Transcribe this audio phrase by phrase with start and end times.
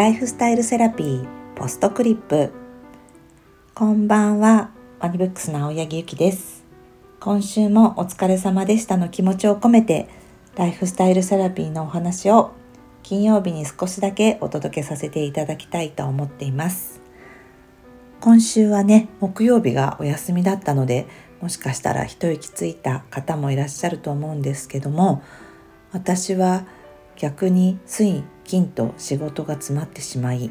[0.00, 2.54] ライフスタイルセラピーポストクリップ。
[3.74, 6.64] こんばんはワニブックスの青柳ゆきです。
[7.20, 10.08] 今週もお疲れ様でしたの気持ちを込めて
[10.56, 12.52] ライフスタイルセラピーのお話を
[13.02, 17.02] 金曜日に少しだけお届けさせていただきたいと思っています。
[18.22, 21.08] 今週はね木曜日がお休みだったので
[21.42, 25.22] もしかしたら一息ついた方もいらっしゃると思うんですけども
[25.92, 26.64] 私は
[27.16, 30.50] 逆に水金と仕事が詰まってしまい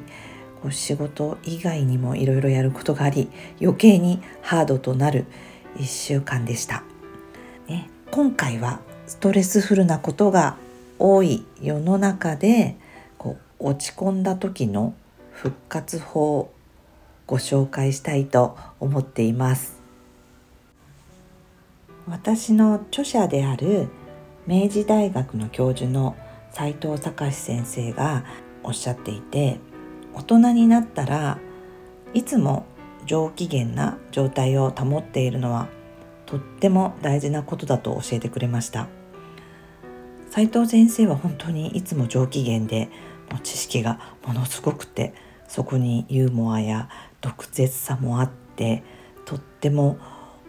[0.62, 3.30] こう仕事以外にもいろいろやることがあり
[3.62, 5.26] 余計にハードとなる
[5.76, 6.84] 1週間でした、
[7.68, 10.56] ね、今回はストレスフルなことが
[10.98, 12.78] 多い世の中で
[13.18, 14.94] こう落ち込んだ時の
[15.34, 16.54] 復活法を
[17.28, 19.80] ご紹介したいと思っています。
[22.08, 23.88] 私の著者である
[24.48, 26.16] 明治大学の教授の
[26.52, 28.24] 斉藤隆先生が
[28.64, 29.60] おっしゃっていて
[30.14, 31.40] 大人になったら
[32.14, 32.66] いつも
[33.06, 35.68] 上機嫌な状態を保っているのは
[36.26, 38.88] とっても大事なことだと教えてくれました。
[40.30, 42.90] 斉藤先生は本当にいつも上機嫌で
[43.32, 45.14] もう知識がものすごくて
[45.48, 46.88] そこにユーモアや
[47.22, 48.84] 毒舌さもあって
[49.26, 49.98] とっても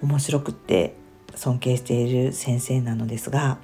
[0.02, 0.96] 面白くって
[1.34, 3.58] 尊敬している先生なのですがや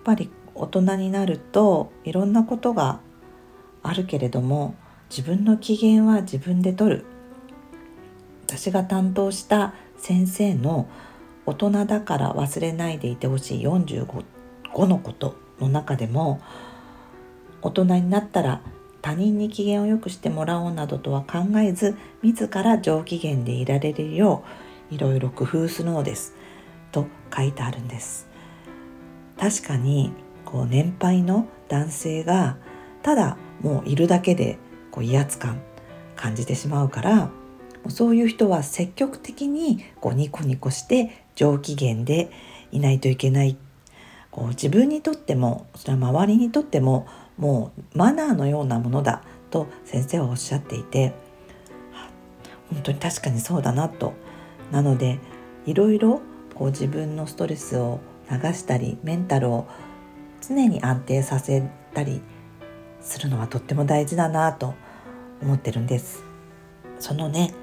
[0.00, 3.00] っぱり大人になるといろんなことが
[3.82, 4.74] あるけれども
[5.10, 7.04] 自分の機嫌は自分で取る。
[8.46, 10.88] 私が担当した先生の
[11.46, 14.24] 大人だから忘れないでいてほしい45
[14.86, 16.40] のことの中でも
[17.62, 18.60] 大人になったら
[19.00, 24.44] 他人に機嫌を良くしてもらおうなどとは考えず自ら上機嫌でいられるよ
[24.90, 26.34] ういろいろ工夫するのです。
[26.92, 28.28] と書いてあるんです。
[29.38, 30.12] 確かに
[30.52, 32.58] こう年配の男性が
[33.02, 34.58] ただもういるだけで
[34.90, 35.62] こう威圧感
[36.14, 37.30] 感じてしまうから
[37.88, 42.30] そういう人は積極的にこうニコニコして上機嫌で
[42.70, 43.56] いないといけない。
[44.30, 51.12] こう自分にとってもそれは周りにとってももうマナーのようなものだと先生はおっしゃっていて
[52.70, 54.14] 本当に確かにそうだなと。
[54.70, 55.18] なので
[55.66, 56.22] いろいろ
[56.54, 59.66] こう自分のストレスを流したりメンタルを
[60.42, 61.62] 常に安定させ
[61.94, 62.20] たり
[63.00, 64.74] するのはとっても大事だなと
[65.40, 66.24] 思ってるんです。
[66.98, 67.54] そのね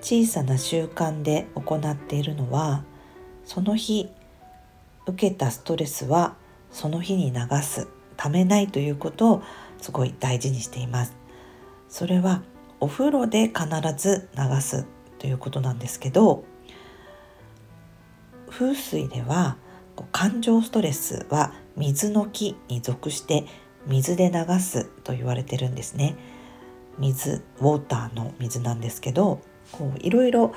[0.00, 2.84] 小さな習慣で行っているのは
[3.44, 4.10] その日
[5.06, 6.36] 受けたストレスは
[6.70, 9.42] その日に流すためないということを
[9.80, 11.16] すごい大事にしています。
[11.88, 12.42] それは
[12.80, 14.86] お風呂で必ず流す
[15.18, 16.44] ということなんですけど
[18.50, 19.56] 風水では
[20.10, 23.46] 感情ストレスは水の木に属して
[23.86, 26.16] 水で流すと言われてるんですね。
[26.98, 29.40] 水ウォーターの水なんですけど
[29.72, 30.52] こういろいろ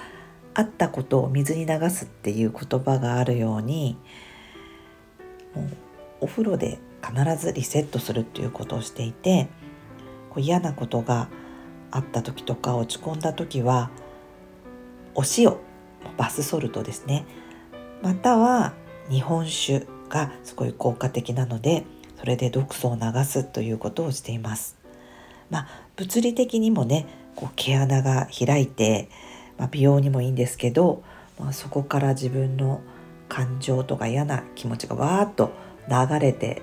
[0.53, 3.97] あったことを水に流すっていう言葉があるように
[5.53, 5.67] もう
[6.21, 9.47] お風呂で必ずリセットするっていうことをしていて
[10.29, 11.29] こう嫌なことが
[11.91, 13.89] あった時とか落ち込んだ時は
[15.13, 15.55] お塩
[16.17, 17.25] バスソルトですね。
[18.01, 18.73] または
[19.09, 21.83] 日本酒がすごい効果的なので
[22.17, 24.77] それで毒素を流すということをしています。
[25.49, 27.05] まあ、物理的にもね
[27.35, 29.09] こう毛穴が開いて、
[29.57, 31.03] まあ、美容にもいいんですけど、
[31.39, 32.81] まあ、そこから自分の
[33.29, 35.51] 感情とか嫌な気持ちがわーっと
[35.87, 36.61] 流れて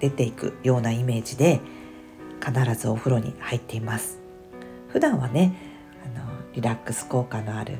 [0.00, 1.60] 出ていくようなイメージで
[2.44, 4.18] 必ずお風呂に入っています
[4.88, 5.54] 普段はね
[6.04, 6.24] あの
[6.54, 7.78] リラックス効果のある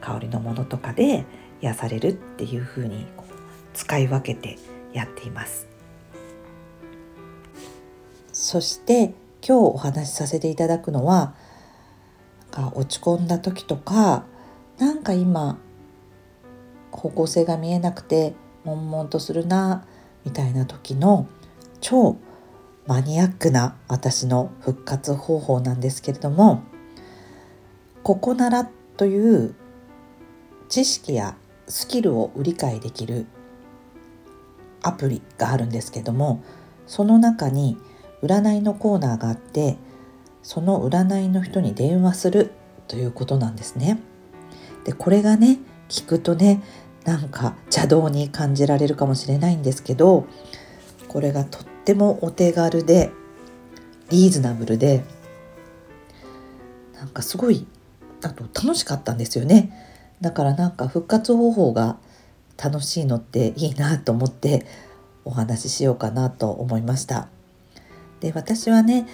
[0.00, 1.24] 香りのものとかで
[1.62, 3.06] 癒されるっていう風に
[3.76, 4.58] 使い分けて
[4.92, 5.68] やっています。
[8.32, 9.14] そして
[9.46, 11.34] 今日お話しさせていただくのは
[12.74, 14.24] 落ち込んだ時とか
[14.78, 15.58] なんか今
[16.90, 19.86] 方向性が見えなくて悶々とするな
[20.24, 21.28] みたいな時の
[21.80, 22.16] 超
[22.86, 26.62] マニアックな私の復活方法なんですけれども
[28.02, 29.54] ここならという
[30.68, 31.36] 知識や
[31.68, 33.26] スキルを理解できる
[34.86, 36.42] アプリがあるんですけども
[36.86, 37.76] その中に
[38.22, 39.76] 占いのコーナーがあって
[40.42, 42.52] その占いの人に電話する
[42.88, 43.98] ということなんですね。
[44.84, 46.62] でこれがね聞くとね
[47.04, 50.26] なんか邪道に感じられるかもしれないんですけど
[51.08, 53.10] これがとってもお手軽で
[54.10, 55.04] リーズナブルで
[56.94, 57.66] なんかすごい
[58.22, 59.72] あと楽しかったんですよね
[60.20, 61.98] だからなんか復活方法が
[62.62, 64.66] 楽しいのっていいなと思って
[65.24, 67.28] お話ししようかなと思いました。
[68.20, 69.06] で私はね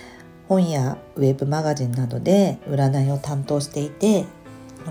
[0.49, 4.27] 本やウェブマガジンなどで占いを担当していて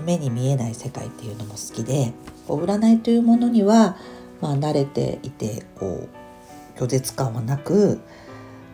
[0.04, 2.12] 目に見えない世界っていうのも好きで
[2.48, 3.96] 占いというものには、
[4.40, 6.08] まあ、慣れていてこ
[6.76, 8.00] う拒絶感はなく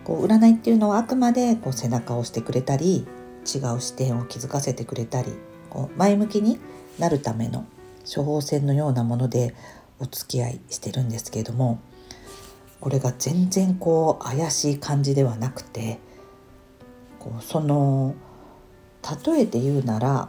[0.04, 3.06] こう占いっていうのはあくまでこう背中を押してくれたり
[3.44, 5.32] 違う視点を気づかせてくれたり
[5.70, 6.58] こう前向きに
[6.98, 7.66] なるための
[8.12, 9.54] 処方箋のようなもので
[9.98, 11.80] お付き合いしてるんですけれども
[12.80, 15.98] これが全然こう怪しい感じではなくて
[17.18, 18.14] こうその
[19.26, 20.28] 例えて言うなら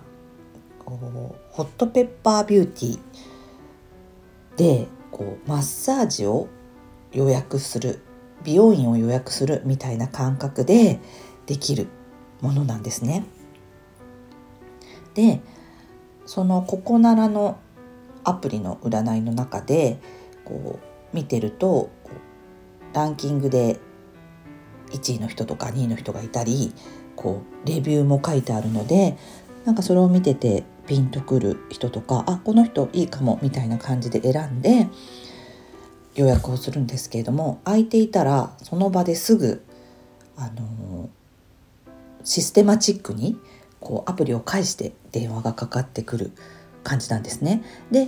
[0.80, 3.00] こうホットペッパービューティー
[4.58, 6.48] でこうマッサージを
[7.12, 8.02] 予約する
[8.44, 11.00] 美容院を予約するみたいな感覚で
[11.46, 11.88] できる
[12.42, 13.26] ものなんですね。
[15.14, 15.42] で
[16.26, 17.58] そのココナラの
[18.30, 20.00] アプリの占いの中で
[20.46, 21.90] こう見てると
[22.94, 23.80] ランキングで
[24.92, 26.74] 1位の人とか2位の人がいたり
[27.16, 29.18] こうレビューも書いてあるので
[29.66, 34.88] なんかそれを見ててピンとくる人とかあこの人いいかもみたいな感じで選んで
[36.16, 39.64] 予約をするんですけれども空いていたらその場ですぐ
[40.36, 41.10] あの
[42.24, 43.38] システマチックに
[43.80, 46.32] こうアプリを介して電話がかかってくる
[46.84, 47.64] 感じなんですね。
[47.92, 48.08] で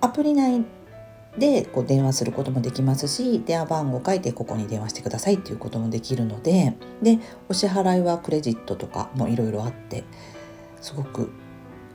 [0.00, 0.64] アプリ内
[1.38, 7.18] でこう電話することもできますし電話番号書いてここに電話してくださいっていうこともできるのでで
[7.48, 10.04] お支払いはクレジットとかもいろいろあって
[10.80, 11.32] すごく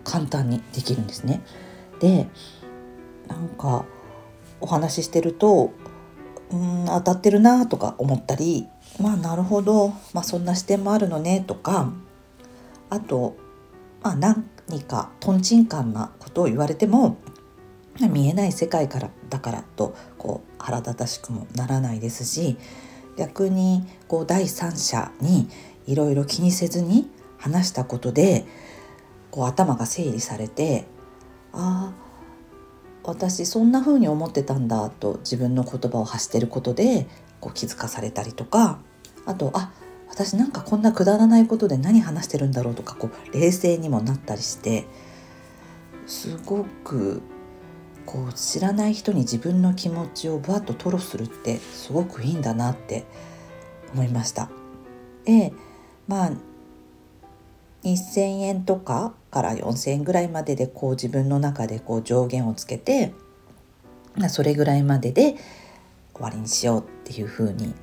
[0.03, 1.41] 簡単にできるんですね。
[1.99, 2.27] で
[3.27, 3.85] なんか
[4.59, 5.71] お話ししてると
[6.51, 8.67] うん当たってるなとか思ったり
[8.99, 11.93] まあなるほど、まあ、そんな視点もあるのねとか
[12.89, 13.35] あと、
[14.01, 14.15] まあ、
[14.69, 17.17] 何かとんちんかんなことを言われても
[17.99, 22.57] 見えない世界からだからとこう腹立たしくもならないですし
[23.17, 25.49] 逆にこう第三者に
[25.85, 28.45] いろいろ気にせずに話したことで
[29.31, 30.85] こう頭が整理されて
[31.51, 32.09] ああ
[33.03, 37.07] 私そんな風に思ってたんだと自分の言葉を発してることで
[37.41, 38.79] こう気づかされたりとか
[39.25, 39.71] あとあ
[40.19, 44.85] 私なんかこんなくだらないことで何話してるんだろうとかこう冷静にもなったりして
[46.07, 47.21] すごく
[48.05, 53.05] こう知らない人に自分の気持ちをバッと吐露するってすごくいいんだなって
[53.93, 54.49] 思いました。
[55.23, 55.53] で
[56.09, 56.31] まあ
[57.83, 63.13] 1,000円とかから4,000円ぐらいまででこう自分の中でこう上限をつけて
[64.27, 65.37] それぐらいまでで
[66.13, 67.73] 終わりにしようっていう風に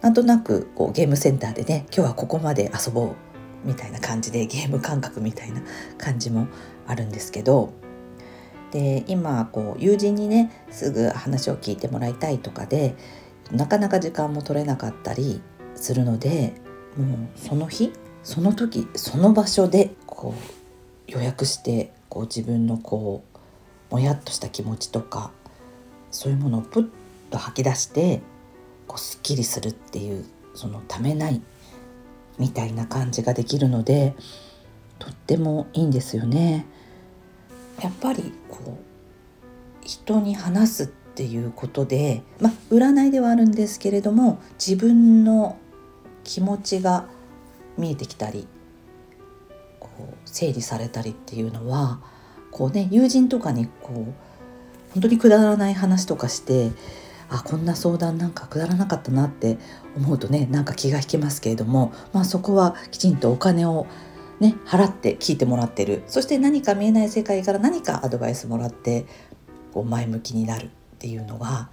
[0.00, 3.16] なんとなくこうゲームセンターでね今日はここまで遊ぼう
[3.64, 5.60] みたいな感じでゲーム感覚みたいな
[5.96, 6.46] 感じも
[6.86, 7.72] あるんですけど
[8.70, 12.94] で今こう友人にねすぐ話を聞いてもらいたいとかで
[13.50, 15.40] なかなか時間も取れなかったり
[15.74, 16.54] するので
[16.96, 17.92] もうその日
[18.22, 23.24] その時その場所でこう予約してこう自分のこ
[23.90, 25.30] うもやっとした気持ちとか
[26.10, 26.88] そういうものをプッ
[27.30, 28.20] と吐き出して
[28.88, 30.24] こうすっきりするっていう
[30.54, 31.40] そのためない
[32.38, 34.14] みたいな感じができるので
[34.98, 36.66] とってもいいんですよね。
[37.80, 45.56] やっぱりこう人に話すっていうことでまあ占いではあるんですけれども自分の
[46.24, 47.06] 気持ちが
[47.76, 48.48] 見えてきたり
[49.78, 52.00] こう整理されたりっていうのは
[52.50, 54.14] こうね友人とかにこう
[54.92, 56.72] 本当にくだらない話とかして
[57.30, 59.58] あこんな相談なんかくだらなかったなって
[59.96, 63.86] 思うとねなんか気が引きますけれども、まあ、そこはきちんとお金を
[64.40, 66.04] ね、払って聞いてもらってる。
[66.06, 69.06] そして何か見えない世界から何かアドバイスもらって
[69.74, 70.68] こう前向きになるっ
[70.98, 71.70] ていうのは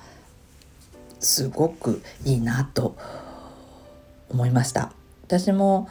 [1.19, 2.95] すごくいいなと
[4.29, 4.91] 思いました。
[5.23, 5.89] 私も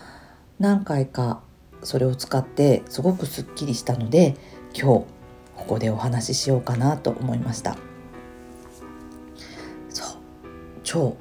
[0.59, 1.43] 何回か
[1.83, 4.37] それを使ってすごくすっきりしたので
[4.73, 5.05] 今日
[5.57, 7.77] ここでお話ししようかなと思いました。
[10.95, 11.17] 超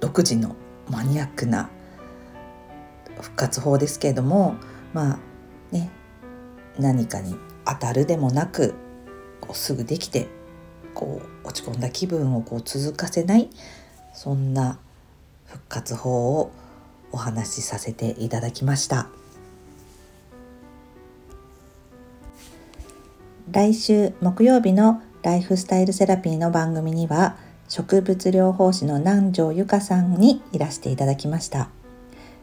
[0.00, 0.56] 独自の
[0.88, 1.68] マニアックな
[3.20, 4.56] 復活法ですけれども
[4.94, 5.18] まあ
[5.70, 5.90] ね
[6.78, 8.74] 何かに当たるでもなく
[9.42, 10.28] こうすぐできて
[10.94, 13.50] こう落ち込んだ気分をこう続かせない
[14.14, 14.78] そんな
[15.44, 16.50] 復活法を
[17.12, 19.08] お話しさせていただきました。
[23.50, 27.36] 来週木曜日のライフスタイルセラピーの番組には
[27.68, 31.70] 植物療法士の南條由香さんにいらしていただきました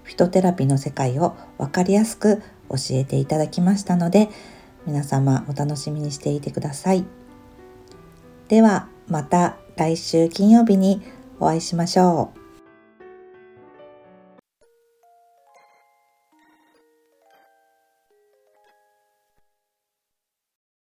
[0.03, 4.29] フィトテラピーの世界を分かりやすく教えていただきましたので
[4.85, 7.05] 皆様お楽しみにしていてください。
[8.47, 11.01] ではまた来週金曜日に
[11.39, 12.44] お会いしましょう。